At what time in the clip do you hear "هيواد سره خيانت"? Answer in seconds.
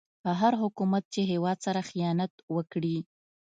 1.31-2.31